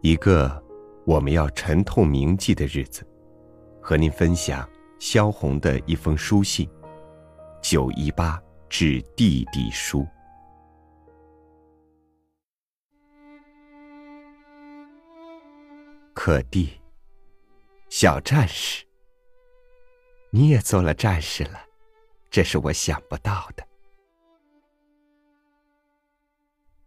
[0.00, 0.62] 一个
[1.04, 3.04] 我们要沉痛铭记的日子，
[3.82, 4.68] 和您分享
[5.00, 6.70] 萧红的一封书信：
[7.60, 10.06] 九一八致弟弟书。
[16.14, 16.80] 可弟，
[17.88, 18.84] 小战士，
[20.30, 21.60] 你也做了战士了，
[22.30, 23.66] 这是我想不到的。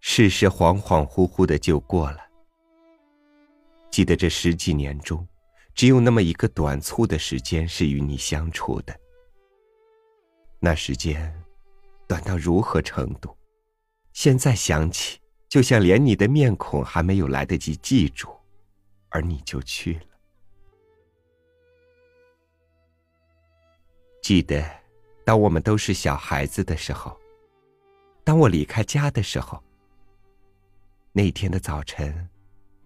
[0.00, 2.27] 世事恍恍惚惚的就过了。
[3.98, 5.26] 记得这十几年中，
[5.74, 8.96] 只有那么一个短促的时间是与你相处的。
[10.60, 11.34] 那时间，
[12.06, 13.36] 短到如何程度？
[14.12, 18.28] 现在想起，就像连你的面孔还没有来得及记住，
[19.08, 20.06] 而你就去了。
[24.22, 24.64] 记得，
[25.24, 27.18] 当我们都是小孩子的时候，
[28.22, 29.60] 当我离开家的时候。
[31.10, 32.28] 那天的早晨，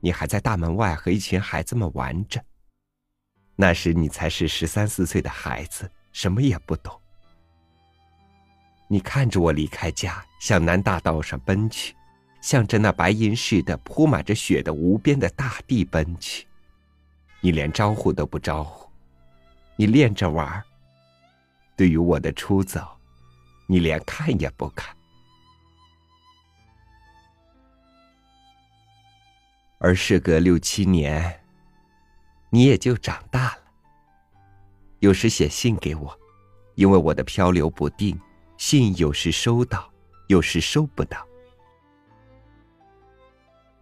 [0.04, 2.44] 你还在大门外和一群孩子们玩着。
[3.54, 7.00] 那时你才是十三四岁的孩子，什么也不懂。
[8.88, 11.94] 你看着我离开家，向南大道上奔去，
[12.40, 16.48] 向着那白银似的铺满着雪的无边的大地奔去。
[17.40, 18.90] 你连招呼都不招呼，
[19.76, 20.64] 你练着玩儿
[21.76, 22.84] 对于我的出走，
[23.68, 24.94] 你连看也不看。
[29.84, 31.42] 而事隔六七年，
[32.50, 33.58] 你也就长大了。
[35.00, 36.16] 有时写信给我，
[36.76, 38.16] 因为我的漂流不定，
[38.56, 39.92] 信有时收到，
[40.28, 41.26] 有时收不到。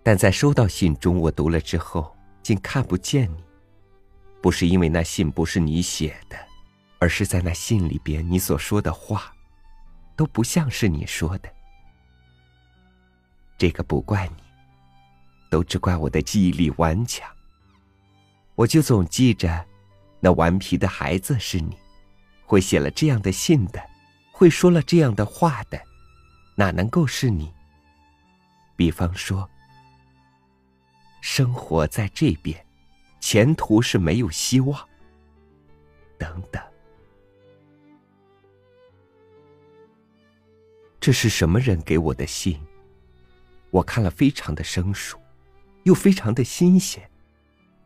[0.02, 3.44] 但在收到信中，我读了之后，竟看不见你。
[4.40, 6.38] 不是因为那信不是你写的，
[6.98, 9.30] 而是在那信里边你所说的话，
[10.16, 11.50] 都不像是你说的。
[13.58, 14.49] 这个不怪你。
[15.50, 17.28] 都只怪我的记忆力顽强。
[18.54, 19.66] 我就总记着，
[20.20, 21.76] 那顽皮的孩子是你，
[22.46, 23.82] 会写了这样的信的，
[24.32, 25.80] 会说了这样的话的，
[26.54, 27.52] 哪能够是你？
[28.76, 29.48] 比方说，
[31.20, 32.64] 生活在这边，
[33.20, 34.88] 前途是没有希望。
[36.18, 36.62] 等等，
[41.00, 42.60] 这是什么人给我的信？
[43.70, 45.18] 我看了，非常的生疏。
[45.84, 47.02] 又非常的新鲜，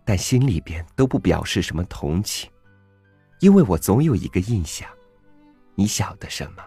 [0.05, 2.51] 但心里边都不表示什么同情，
[3.41, 4.89] 因为我总有一个印象，
[5.75, 6.63] 你晓得什么？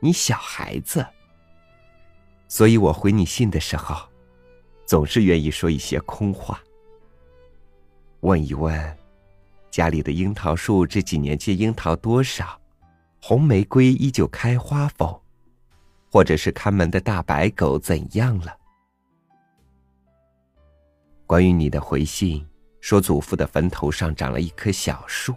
[0.00, 1.06] 你小孩子，
[2.48, 4.08] 所以我回你信的时候，
[4.86, 6.60] 总是愿意说一些空话。
[8.20, 8.98] 问一问，
[9.70, 12.58] 家里的樱桃树这几年结樱桃多少？
[13.22, 15.22] 红玫瑰依旧开花否？
[16.10, 18.56] 或者是看门的大白狗怎样了？
[21.30, 22.44] 关于你的回信，
[22.80, 25.32] 说祖父的坟头上长了一棵小树。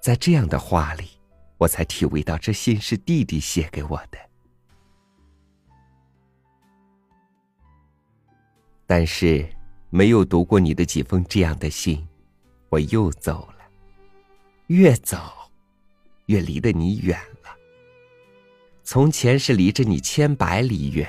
[0.00, 1.10] 在这样的话里，
[1.58, 4.18] 我才体味到这信是弟弟写给我的。
[8.86, 9.46] 但是，
[9.90, 12.08] 没有读过你的几封这样的信，
[12.70, 13.70] 我又走了。
[14.68, 15.18] 越走，
[16.24, 17.54] 越离得你远了。
[18.82, 21.06] 从前是离着你千百里远，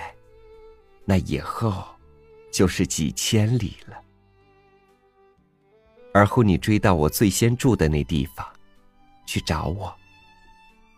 [1.06, 1.86] 那以后。
[2.52, 3.98] 就是几千里了。
[6.14, 8.46] 而后你追到我最先住的那地方，
[9.26, 9.96] 去找我。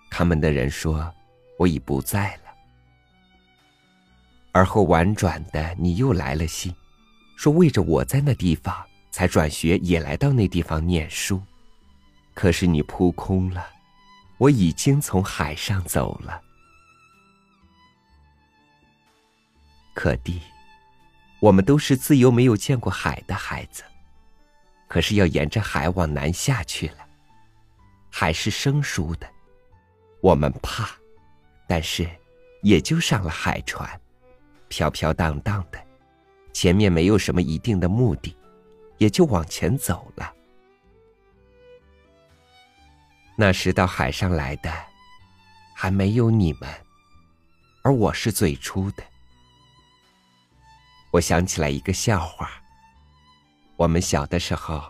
[0.10, 1.14] 看门的人说
[1.58, 2.42] 我已不在了。
[4.52, 6.74] 而后婉转的你又来了信，
[7.36, 8.76] 说为着我在那地方
[9.12, 11.42] 才转学，也来到那地方念书。
[12.34, 13.68] 可是你扑空了，
[14.40, 16.42] 我已经从海上走了。
[19.94, 20.42] 可弟。
[21.44, 23.84] 我们都是自由没有见过海的孩子，
[24.88, 27.00] 可是要沿着海往南下去了。
[28.10, 29.28] 海是生疏的，
[30.22, 30.90] 我们怕，
[31.68, 32.10] 但是
[32.62, 34.00] 也就上了海船，
[34.70, 35.78] 飘飘荡荡的，
[36.54, 38.34] 前面没有什么一定的目的，
[38.98, 40.34] 也就往前走了。
[43.36, 44.72] 那时到海上来的
[45.76, 46.70] 还没有你们，
[47.82, 49.04] 而我是最初的。
[51.14, 52.50] 我想起来一个笑话。
[53.78, 54.82] 我们小的时候，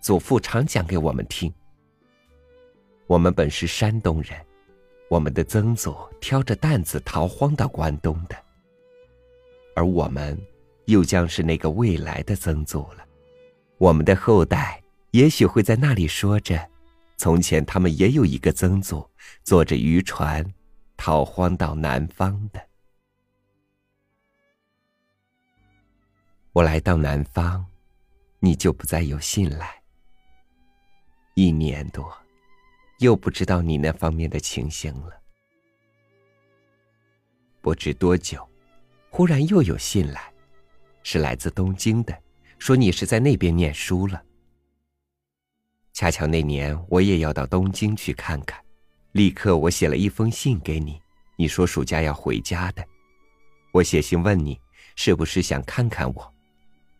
[0.00, 1.54] 祖父常讲给我们听。
[3.06, 4.44] 我们本是山东人，
[5.08, 8.34] 我们的曾祖挑着担子逃荒到关东的，
[9.76, 10.36] 而我们
[10.86, 13.06] 又将是那个未来的曾祖了。
[13.78, 14.82] 我们的后代
[15.12, 16.60] 也许会在那里说着，
[17.16, 19.08] 从前他们也有一个曾祖，
[19.44, 20.44] 坐着渔船
[20.96, 22.60] 逃荒到南方的。
[26.54, 27.64] 我来到南方，
[28.38, 29.80] 你就不再有信来。
[31.32, 32.14] 一年多，
[32.98, 35.18] 又不知道你那方面的情形了。
[37.62, 38.46] 不知多久，
[39.08, 40.30] 忽然又有信来，
[41.02, 42.14] 是来自东京的，
[42.58, 44.22] 说你是在那边念书了。
[45.94, 48.62] 恰巧那年我也要到东京去看看，
[49.12, 51.00] 立刻我写了一封信给你，
[51.36, 52.86] 你说暑假要回家的。
[53.72, 54.60] 我写信问你，
[54.96, 56.31] 是不是想看看我？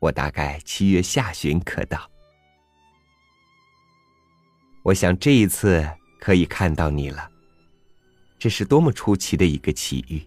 [0.03, 2.11] 我大概七月下旬可到。
[4.83, 5.89] 我想这一次
[6.19, 7.31] 可以看到你了。
[8.37, 10.21] 这是多么出奇的一个奇遇，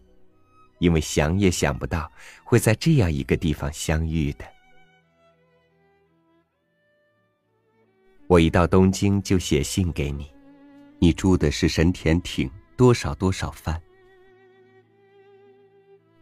[0.80, 2.10] 因为想也想不到
[2.46, 4.46] 会在这样一个地方相遇的。
[8.28, 10.32] 我一到东京就写信给你，
[11.00, 13.80] 你住的是神田町多少多少番。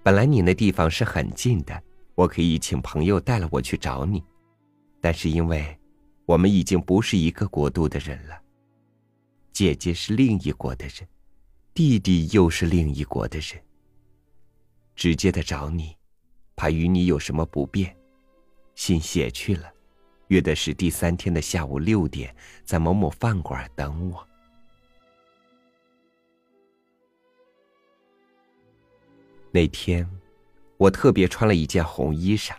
[0.01, 1.83] 本来你那地方是很近的。
[2.15, 4.23] 我可以请朋友带了我去找你，
[5.01, 5.77] 但是因为
[6.25, 8.39] 我们已经不是一个国度的人了，
[9.51, 11.07] 姐姐是另一国的人，
[11.73, 13.59] 弟弟又是另一国的人。
[14.95, 15.97] 直接的找你，
[16.55, 17.95] 怕与你有什么不便，
[18.75, 19.73] 信写去了，
[20.27, 24.27] 约的是第三天的下午六点，在某某饭馆等我。
[29.51, 30.07] 那天。
[30.83, 32.51] 我特别穿了一件红衣裳，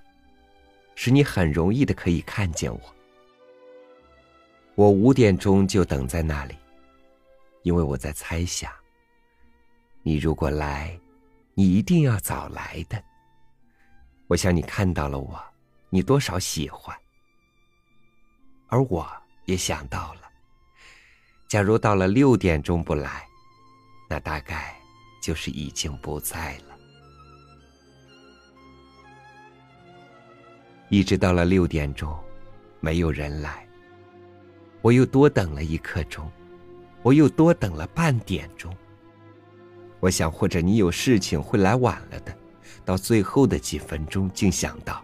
[0.94, 2.81] 使你很容易的可以看见我。
[4.76, 6.56] 我五点钟就等在那里，
[7.65, 8.73] 因为我在猜想，
[10.03, 10.99] 你如果来，
[11.53, 13.05] 你一定要早来的。
[14.27, 15.38] 我想你看到了我，
[15.91, 16.97] 你多少喜欢，
[18.69, 19.06] 而我
[19.44, 20.23] 也想到了，
[21.47, 23.29] 假如到了六点钟不来，
[24.09, 24.75] 那大概
[25.23, 26.74] 就是已经不在了。
[30.88, 32.16] 一直到了六点钟，
[32.81, 33.66] 没有人来。
[34.82, 36.31] 我又多等了一刻钟，
[37.02, 38.75] 我又多等了半点钟。
[39.98, 42.36] 我想，或者你有事情会来晚了的。
[42.84, 45.02] 到最后的几分钟，竟想到，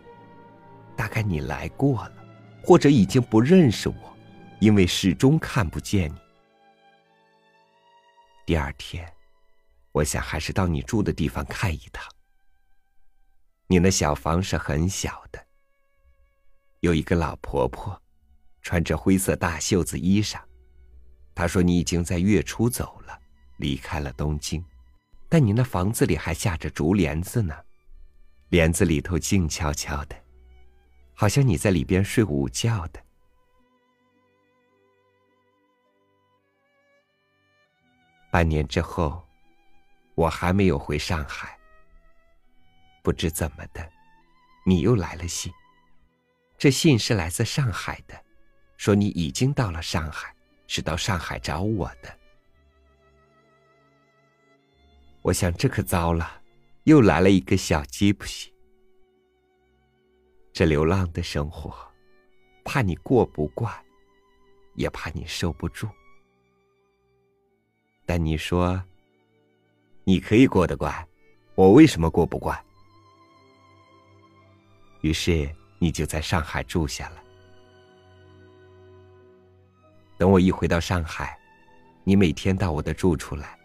[0.95, 2.13] 大概你来过了，
[2.63, 4.17] 或者已经不认识我，
[4.61, 6.19] 因为始终看不见你。
[8.45, 9.11] 第二天，
[9.93, 12.05] 我想还是到你住的地方看一趟。
[13.67, 15.43] 你那小房是很小的。
[16.81, 18.01] 有一个老婆婆，
[18.63, 20.41] 穿着灰色大袖子衣裳。
[21.35, 23.19] 她说：“你已经在月初走了，
[23.59, 24.65] 离开了东京，
[25.29, 27.55] 但你那房子里还下着竹帘子呢，
[28.49, 30.17] 帘子里头静悄悄的，
[31.15, 33.01] 好像你在里边睡午觉的。”
[38.31, 39.23] 半年之后，
[40.15, 41.59] 我还没有回上海。
[43.03, 43.87] 不知怎么的，
[44.65, 45.53] 你又来了信。
[46.61, 48.15] 这信是来自上海的，
[48.77, 50.37] 说你已经到了上海，
[50.67, 52.19] 是到上海找我的。
[55.23, 56.43] 我想这可糟了，
[56.85, 58.53] 又来了一个小吉普西。
[60.53, 61.75] 这流浪的生活，
[62.63, 63.75] 怕你过不惯，
[64.75, 65.89] 也怕你受不住。
[68.05, 68.79] 但你说，
[70.05, 71.09] 你可以过得惯，
[71.55, 72.63] 我为什么过不惯？
[75.01, 75.51] 于是。
[75.83, 77.17] 你就在上海住下了。
[80.19, 81.37] 等我一回到上海，
[82.05, 83.59] 你每天到我的住处来，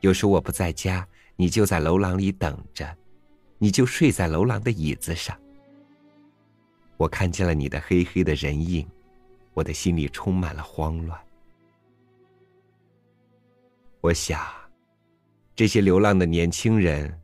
[0.00, 1.06] 有时我不在家，
[1.36, 2.96] 你就在楼廊里等着，
[3.58, 5.38] 你就睡在楼廊的椅子上。
[6.96, 8.88] 我看见了你的黑黑的人影，
[9.52, 11.20] 我的心里充满了慌乱。
[14.00, 14.40] 我想，
[15.54, 17.20] 这些流浪的年轻人，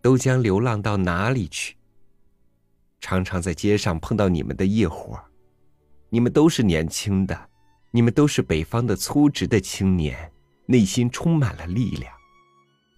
[0.00, 1.76] 都将流浪到哪里去？
[3.02, 5.20] 常常在街上碰到你们的业伙
[6.08, 7.50] 你们都是年轻的，
[7.90, 10.32] 你们都是北方的粗直的青年，
[10.66, 12.14] 内心充满了力量。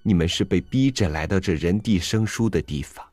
[0.03, 3.05] 你们是被逼着来到这人地生疏的地方，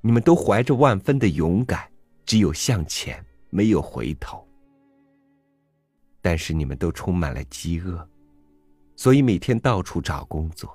[0.00, 1.90] 你们都怀着万分的勇敢，
[2.24, 4.46] 只有向前，没有回头。
[6.22, 8.08] 但是你们都充满了饥饿，
[8.94, 10.70] 所以每天到处找工作。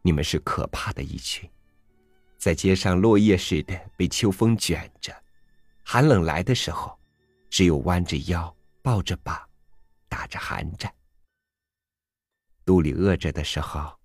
[0.00, 1.48] 你们是可怕的一群。
[2.44, 5.10] 在街上，落叶似的被秋风卷着，
[5.82, 6.94] 寒冷来的时候，
[7.48, 9.48] 只有弯着腰，抱着膀，
[10.10, 10.92] 打着寒战。
[12.62, 13.98] 肚里饿着的时候，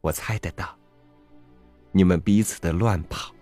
[0.00, 0.78] 我猜得到，
[1.90, 3.34] 你们彼此的乱跑，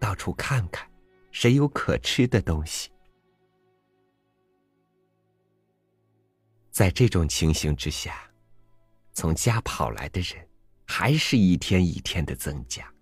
[0.00, 0.90] 到处看看，
[1.30, 2.90] 谁有可吃的东西。
[6.72, 8.20] 在这种情形之下，
[9.12, 10.44] 从家跑来的人，
[10.88, 12.92] 还是一天一天的增加。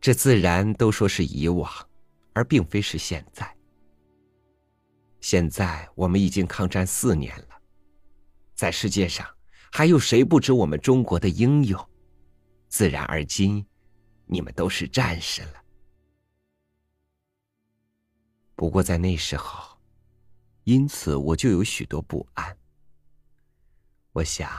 [0.00, 1.70] 这自然都说是以往，
[2.32, 3.56] 而并非是现在。
[5.20, 7.60] 现在我们已经抗战四年了，
[8.54, 9.26] 在世界上
[9.72, 11.88] 还有谁不知我们中国的英勇？
[12.68, 13.66] 自然而今，
[14.26, 15.54] 你们都是战士了。
[18.54, 19.78] 不过在那时候，
[20.64, 22.56] 因此我就有许多不安。
[24.12, 24.50] 我想，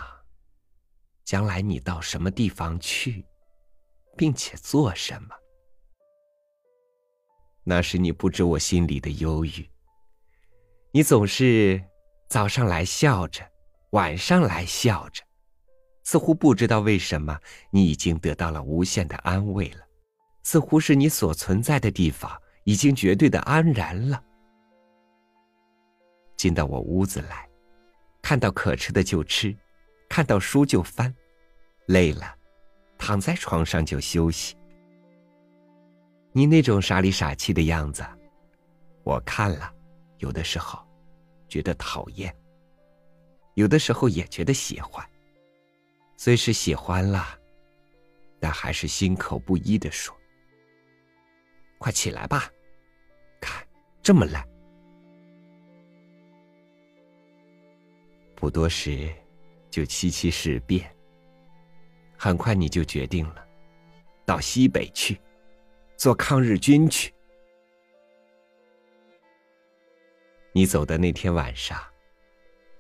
[1.24, 3.26] 将来你到什么地方去，
[4.20, 5.30] 并且做什么？
[7.64, 9.66] 那时你不知我心里的忧郁。
[10.92, 11.82] 你总是
[12.28, 13.50] 早上来笑着，
[13.92, 15.24] 晚上来笑着。
[16.04, 17.40] 似乎不知道为什么，
[17.72, 19.88] 你已经得到了无限的安慰了，
[20.44, 22.30] 似乎是你所存在的地方
[22.66, 24.22] 已经绝对的安然了。
[26.36, 27.48] 进到我屋子来，
[28.22, 29.56] 看到可吃的就吃，
[30.10, 31.16] 看到书就翻，
[31.86, 32.36] 累了，
[33.00, 34.56] 躺在床上就休息。
[36.32, 38.06] 你那种傻里傻气的样子，
[39.04, 39.74] 我看了，
[40.20, 40.80] 有的时候
[41.48, 42.32] 觉得讨厌，
[43.56, 45.04] 有的时候也觉得喜欢。
[46.18, 47.26] 虽是喜欢了，
[48.40, 50.16] 但还是心口不一的说
[51.80, 52.48] ：“快起来吧，
[53.40, 53.66] 看
[54.04, 54.48] 这么懒。”
[58.36, 59.12] 不多时，
[59.72, 60.96] 就七七事变。
[62.22, 63.48] 很快你就决定了，
[64.26, 65.18] 到西北去，
[65.96, 67.14] 做抗日军去。
[70.52, 71.82] 你走的那天晚上，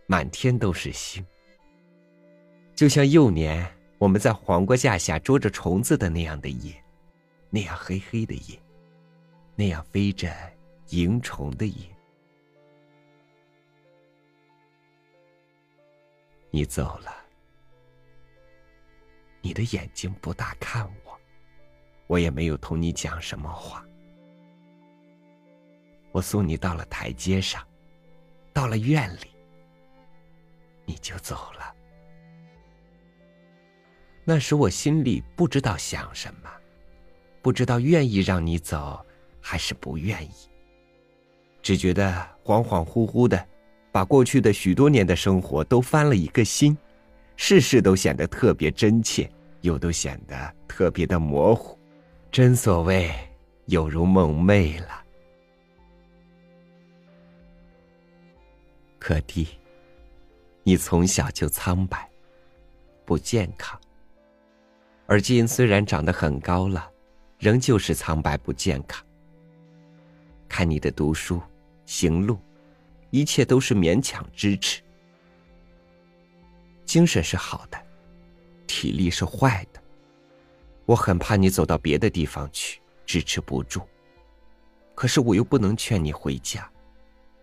[0.08, 1.26] 满天都是星。
[2.76, 3.66] 就像幼年
[3.98, 6.74] 我们在黄瓜架下捉着虫子的那样的夜，
[7.50, 8.60] 那样黑黑的夜，
[9.56, 10.30] 那样飞着
[10.90, 11.88] 萤虫的夜。
[16.50, 17.19] 你走了，
[19.42, 21.20] 你的眼睛不大看我，
[22.08, 23.86] 我也没有同你讲什么话。
[26.12, 27.66] 我送你到了台阶上，
[28.52, 29.28] 到了院里，
[30.86, 31.74] 你就走了。
[34.26, 36.50] 那时我心里不知道想什么，
[37.42, 39.04] 不知道愿意让你走，
[39.40, 40.32] 还是不愿意。
[41.62, 42.12] 只觉得
[42.44, 43.48] 恍恍惚惚的，
[43.92, 46.78] 把过去的许多年的生活都翻了一个新，
[47.42, 49.32] 事事都显得特别真切，
[49.62, 51.80] 又都显得特别的模糊。
[52.30, 53.10] 真所谓
[53.68, 55.04] 有如梦寐了。
[59.00, 59.48] 可弟，
[60.64, 62.08] 你从小就苍白，
[63.06, 63.80] 不健康。
[65.08, 66.92] 而今虽然长得很高了，
[67.40, 69.02] 仍旧是苍白不健康。
[70.50, 71.42] 看你的读书、
[71.86, 72.38] 行路，
[73.12, 74.82] 一切都是勉强支持。
[76.90, 77.78] 精神是好的，
[78.66, 79.80] 体力是坏的。
[80.88, 83.80] 我很怕你走到别的地方去，支持不住。
[84.96, 86.68] 可是我又不能劝你回家，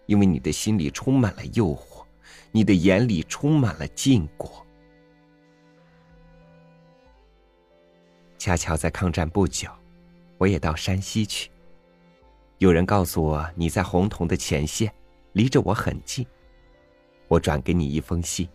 [0.06, 2.04] 因为你的心里充满了诱惑，
[2.50, 4.66] 你的眼里充满了禁果。
[8.36, 9.70] 恰巧在抗战不久，
[10.38, 11.52] 我也到山西去。
[12.58, 14.92] 有人告诉我你在红铜的前线，
[15.34, 16.26] 离着我很近。
[17.28, 18.48] 我转给你一封信，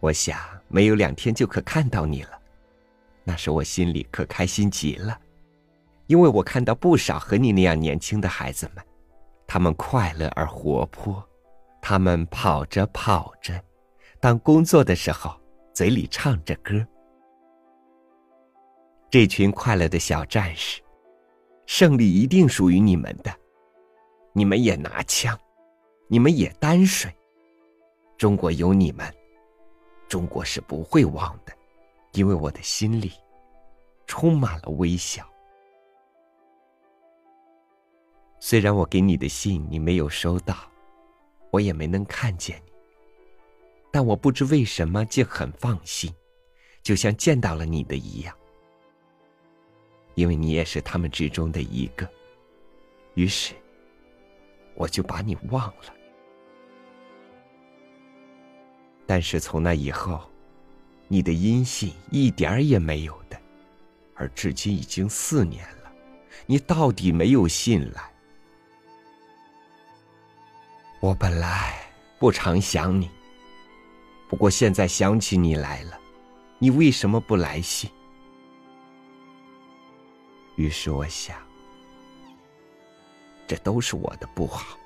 [0.00, 0.38] 我想
[0.68, 2.40] 没有两天就可看到你了。
[3.22, 5.18] 那时我心里可开心极了，
[6.06, 8.84] 因为我看到不少和你那样年轻的孩子们，
[9.46, 11.22] 他们快乐而活泼，
[11.82, 13.62] 他们跑着跑着，
[14.18, 15.38] 当工作的时候，
[15.74, 16.84] 嘴里唱着歌。
[19.10, 20.80] 这群快乐的小战士，
[21.66, 23.30] 胜利一定属于你们的。
[24.32, 25.38] 你们也拿枪，
[26.08, 27.12] 你们也担水。
[28.16, 29.12] 中国有你们，
[30.10, 31.52] 中国是不会忘的，
[32.14, 33.12] 因为我的心里
[34.08, 35.24] 充满了微笑。
[38.40, 40.56] 虽然我给你的信你没有收到，
[41.52, 42.72] 我也没能看见你，
[43.92, 46.12] 但我不知为什么竟很放心，
[46.82, 48.36] 就像见到了你的一样。
[50.16, 52.10] 因为你也是他们之中的一个，
[53.14, 53.54] 于是
[54.74, 55.99] 我就把你忘了。
[59.10, 60.20] 但是从那以后，
[61.08, 63.36] 你的音信一点儿也没有的，
[64.14, 65.90] 而至今已经四年了，
[66.46, 68.08] 你到底没有信来。
[71.00, 71.90] 我本来
[72.20, 73.10] 不常想你，
[74.28, 75.98] 不过现在想起你来了，
[76.60, 77.90] 你为什么不来信？
[80.54, 81.36] 于是我想，
[83.48, 84.78] 这都是我的不好。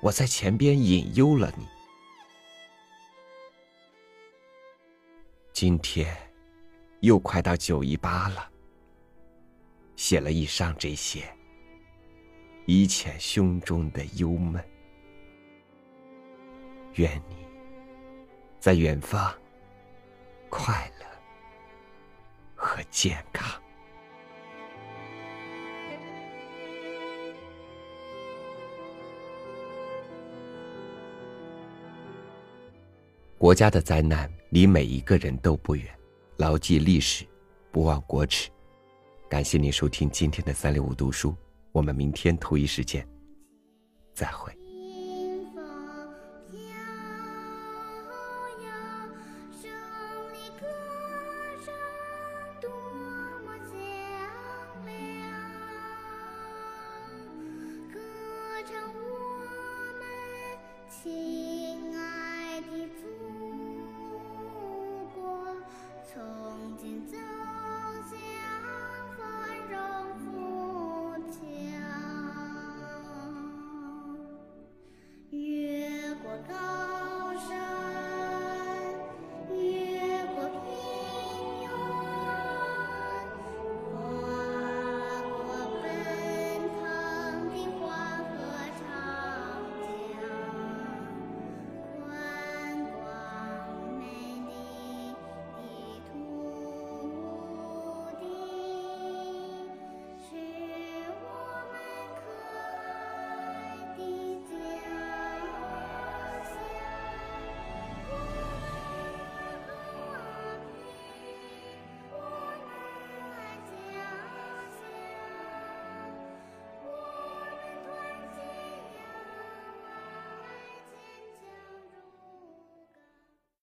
[0.00, 1.66] 我在前边引诱了你。
[5.60, 6.16] 今天
[7.00, 8.50] 又快到九一八了，
[9.94, 11.22] 写了以上这些，
[12.64, 14.64] 以遣胸中的忧闷。
[16.94, 17.46] 愿你
[18.58, 19.38] 在远方
[20.48, 21.06] 快乐
[22.54, 23.62] 和健康。
[33.36, 35.86] 国家的灾难离每一个人都不远，
[36.36, 37.24] 牢记历史，
[37.70, 38.50] 不忘国耻。
[39.28, 41.34] 感谢您收听今天的三六五读书，
[41.70, 43.06] 我们明天同一时间
[44.12, 44.52] 再会。